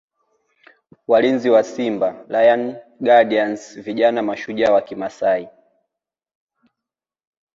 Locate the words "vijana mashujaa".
3.81-4.71